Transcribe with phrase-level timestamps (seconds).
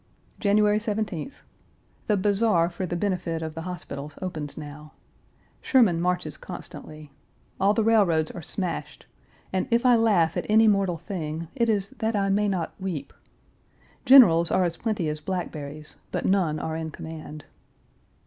[0.39, 1.43] January 17th.
[2.07, 4.93] The Bazaar for the benefit of the hospitals opens now.
[5.61, 7.11] Sherman marches constantly.
[7.59, 9.05] All the railroads are smashed,
[9.53, 13.13] and if I laugh at any mortal thing it is that I may not weep.
[14.03, 17.45] Generals are as plenty as blackberries, but none are in command.